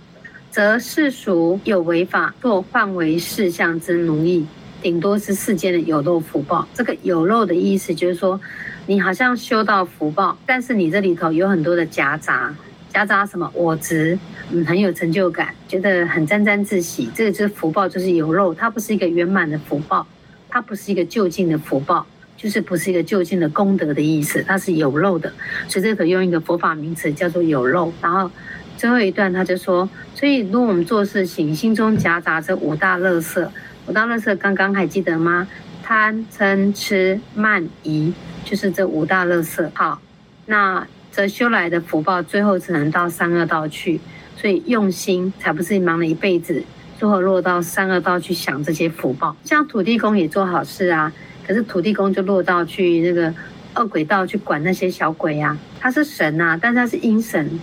[0.50, 4.46] 则世俗有为法，若换为事相之奴役，
[4.86, 6.68] 顶多是世间的有漏福报。
[6.76, 8.40] 这个有漏的意思就是说，
[8.86, 12.54] 你好像修到福报，但是你这里头有很多的夹杂，
[12.94, 14.20] 夹杂什么我执，
[14.52, 17.10] 嗯，很有成就感，觉得很沾沾自喜。
[17.16, 20.06] 这个就是福报，就是有漏，它不是一个圆满的福报，
[20.48, 22.06] 它不是一个究竟的福报。
[22.38, 25.34] 就是不是一个究竟的功德的意思，它是有漏的，
[25.68, 27.92] 所以这个用一个佛法名词叫做有漏。
[28.02, 28.30] 然后
[28.78, 33.48] 最后一段他就说，所以如果我们做事情，心中夹杂着五大垃圾，
[33.88, 35.48] 五大垃圾刚刚还记得吗？
[35.84, 38.12] 贪嗔痴慢疑，
[38.44, 39.70] 就是这五大垃圾。
[39.76, 40.02] 好，
[40.48, 44.00] 那这修来的福报，最后只能到三恶道去。
[44.36, 46.64] 所以用心才不是忙了一辈子，
[47.00, 49.36] 最后落到三恶道去享这些福报。
[49.44, 51.14] 像土地公也做好事啊。
[51.48, 53.34] 可是土地公就落到去那个
[53.76, 57.60] 恶鬼道去管那些小鬼呀、啊，他是神呐、啊，但是他是阴神，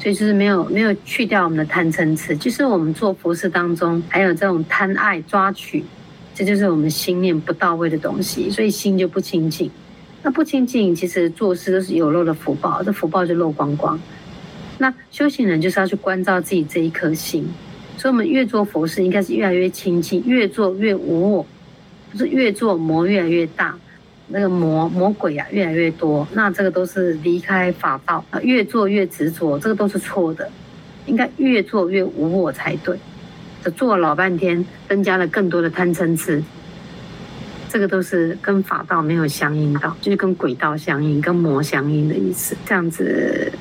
[0.00, 5.84] 所以就是没有没有去掉我们的贪嗔痴，就是我们做佛事当中还有这种贪爱抓取，
[6.34, 9.70] 这就是我们心念不到位的东西，所以心就不清净。
[10.22, 14.00] 那不清净，其实做事都是有漏的福报，这福报就漏光光。
[14.78, 17.46] 那修行人就是要去关照自己这一颗心，
[17.98, 21.46] 所以我们越做佛事，应该是越来越清净，越做越无我。
[22.10, 23.78] 不是越做魔越来越大，
[24.32, 30.48] 那个魔魔鬼啊越来越多，那这个都是离开法道啊，越做越执着，这个都是错的，
[31.06, 32.96] 应该越做越无我才对。
[33.62, 36.42] 这做了老半天，增加了更多的贪嗔痴，
[37.68, 42.56] 这个都是跟法道没有相应到，就是跟鬼道相应，跟魔相应的意思。
[42.64, 43.52] 这样子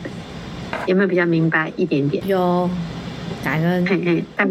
[0.86, 2.26] 有没有比较明白一点点？
[2.28, 2.70] 有，
[3.44, 3.86] 感恩。
[3.86, 4.50] 嘿嘿，但。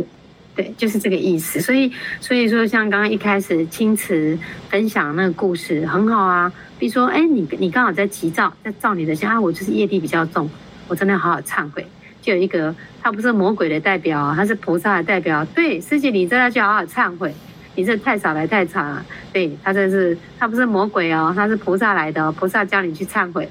[0.59, 1.61] 对，就是这个意思。
[1.61, 4.37] 所以，所以说，像刚刚一开始青瓷
[4.69, 6.53] 分享那个故事很好啊。
[6.81, 10.51] 比如说，哎，你你刚好在急躁，在躁你的心啊，我就是业力比较重，
[10.89, 11.87] 我真的要好好忏悔。
[12.21, 15.45] 就有一个，他不是魔鬼的代表，他是菩萨的代表。
[15.45, 17.33] 对，师姐，你真的就好好忏悔，
[17.77, 19.07] 你这太少来太长了。
[19.33, 23.49] 对，他真是他不是魔鬼哦，他是菩萨来的哦，菩萨教你去忏悔。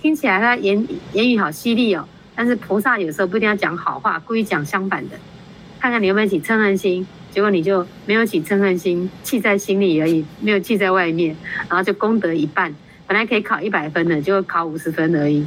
[0.00, 0.82] 听起来他言
[1.12, 5.16] 言语好犀利哦，但是菩萨有时候不一定要讲好话，故意讲相反的。
[5.80, 11.36] 看看你有没有起嗔恨心，结果你就没有起嗔恨心，气在心里而已，没有气在外面，
[11.68, 12.74] 然后就功德一半，
[13.06, 15.46] 本来可以考一百分的，结果考五十分而已，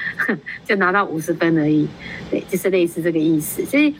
[0.66, 1.88] 就拿到五十分而已，
[2.30, 3.64] 对，就是类似这个意思。
[3.64, 3.94] 所以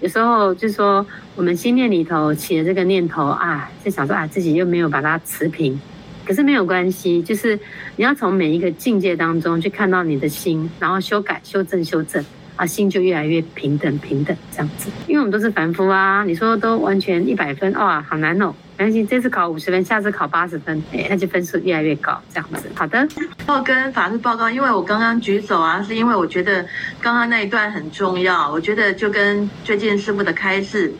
[0.00, 1.04] 有时候就说
[1.34, 5.80] 我们心念里头起了这个念头啊，就想说啊自己又没有把它持平，
[6.24, 7.58] 可是没有关系，就是
[7.96, 12.24] 你要从每一个境界当中去看到你的心，然后修改、修正、修正。
[12.56, 16.22] 啊，心就越来越平等，平等这样子，因为我们都是凡夫啊。
[16.24, 18.54] 你说都完全一百分，哇，好难哦。
[18.76, 22.70] 没关系，这次考五十分，下次考八十分，哎，那就分数越来越高，这样子。
[22.74, 23.06] 好的，
[23.46, 26.64] 我跟法师报告，因为我刚刚举手啊，是因为我觉得
[27.00, 30.92] 刚刚那一段很重要，我觉得就跟最近师父的开示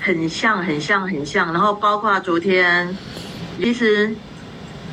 [0.00, 1.52] 很像，很像，很像。
[1.52, 2.96] 然后包括昨天，
[3.58, 4.14] 其实。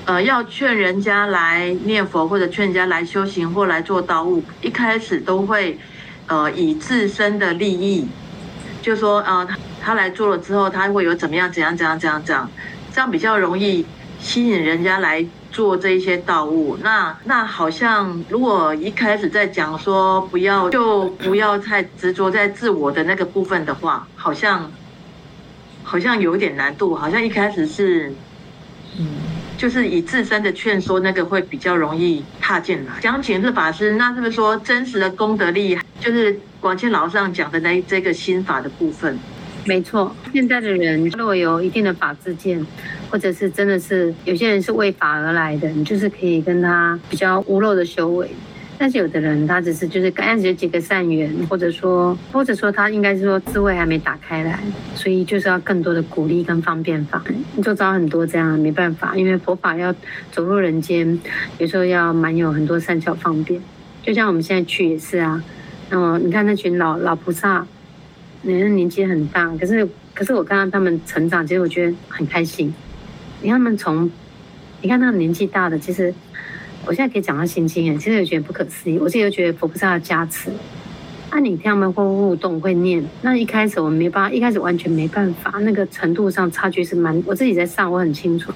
[0.08, 5.78] 呃，要劝人家来念佛，或者劝人家来修行，或来做道务，一开始都会，
[6.28, 8.08] 呃，以自身的利益，
[8.82, 12.50] 就说，啊、呃，他他来做了之后，他会有怎么样，怎样，怎样，怎样，怎样，
[12.94, 13.86] 这样比较容易
[14.18, 16.78] 吸引人家来做这一些道务。
[16.82, 24.72] 那那好像，如果一开始在讲说不要，就不要太执着在自我的那个部分的话，好像，
[25.84, 28.14] 好像有点难度，好像一开始是，
[28.98, 29.06] 嗯。
[29.58, 32.94] 就是以自身的劝说，那个会比较容易踏进来。
[33.02, 39.18] 讲请示法师，那是不是说真实的功德力，就是广钦老上讲的那这个心法的部分？
[39.66, 42.66] 没错，现在的人若有一定的法自见，
[43.10, 48.30] 或者是真的是有些人是为法而来的，你就是可以跟他比较无漏的修为。
[48.80, 54.60] 但是有的人他只是就是刚开始几个善缘，或者说或者说他应该是说智慧还没打开来，
[54.94, 57.24] 所以就是要更多的鼓励跟方便法。
[57.56, 59.92] 你就找很多这样没办法，因为佛法要
[60.32, 61.20] 走入人间，
[61.58, 63.60] 有时候要蛮有很多善巧方便。
[64.04, 65.44] 就像我们现在去也是啊，
[65.90, 67.66] 那么你看那群老老菩萨，
[68.44, 72.72] 人年纪很大，可是可是我看到他们成长，其实我觉得很开心。
[73.42, 74.12] 你看他们从，
[74.82, 76.14] 你看那个年纪大的，其实。
[76.88, 78.98] 我现在可以讲到心经哎，其实我觉得不可思议。
[78.98, 80.50] 我自己又觉得佛菩萨的加持，
[81.30, 87.22] 那、啊、你听他们会互动、会念，那一开始我没办法，一开始完全没办法，那个程度上差距是蛮。
[87.26, 88.54] 我自己在上，我很清楚，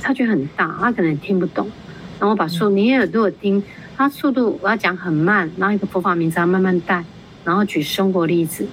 [0.00, 1.70] 差距很大，他可能也听不懂。
[2.18, 3.62] 然后我把书，你也如果听
[3.96, 7.04] 他速度，我要讲很慢，然后一个佛法名称慢慢带，
[7.44, 8.66] 然后举生活例子，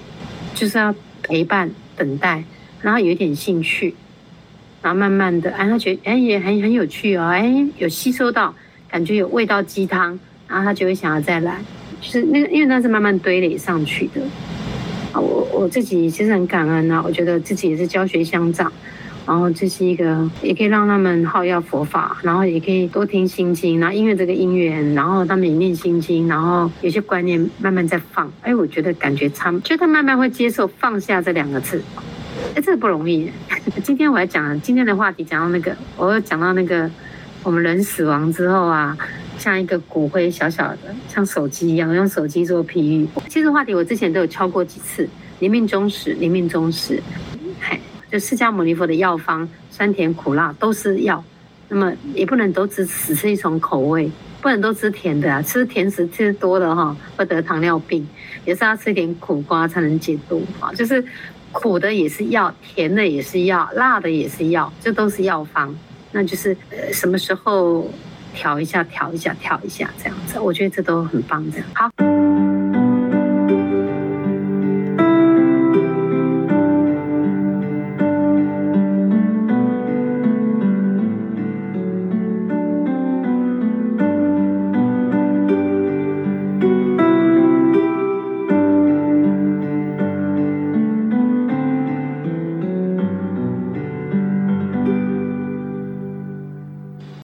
[0.52, 0.92] 就是要
[1.22, 2.42] 陪伴、等待，
[2.80, 3.94] 然后有一点兴趣，
[4.82, 8.52] 然后慢慢的，哎，他觉得哎也很很有趣哦，哎，有吸收到。
[8.90, 10.18] 感觉有味道鸡汤，
[10.48, 11.58] 然后他就会想要再来，
[12.00, 14.20] 就是那个，因为那是慢慢堆垒上去的。
[15.12, 18.70] 啊，我我自己其实很感恩啊，我觉得自己也是教学相长，
[19.26, 28.30] 然后这是一个也可以让他们好要佛法，然后也可以多听心经，然后因为这个因缘，然后他们也念心经，然后有些观念慢慢在放。
[28.42, 31.82] 哎，我觉得感觉差，就他慢慢会接受放下这两个字。
[32.54, 33.30] 哎，这个不容易。
[33.82, 36.90] 今天我要讲今天的话题，讲到那个，我要讲到那个。
[37.46, 38.98] 我们人死亡之后啊，
[39.38, 40.78] 像一个骨灰小小的，
[41.08, 43.08] 像手机一样，用手机做比喻。
[43.28, 47.00] 其实话题我之前都有敲过几次，临命终时，临命终时，
[47.60, 47.78] 嗨，
[48.10, 51.22] 就释迦牟尼佛的药方，酸甜苦辣都是药，
[51.68, 58.04] 那么也不能都只只是一种口味，不能都吃甜的啊，吃甜食吃多了哈会得糖尿病，
[58.44, 61.04] 也是要吃一点苦瓜才能解毒啊，就是
[61.52, 65.72] 苦的也是药，甜的也是药，辣的也是药，这都是药方。
[66.16, 67.90] 那就是呃，什么时候
[68.34, 71.44] 调一下，调一下，调一下，这样子，我觉得这都很棒。
[71.52, 72.25] 这样好。